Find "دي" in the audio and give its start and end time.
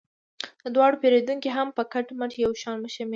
3.07-3.09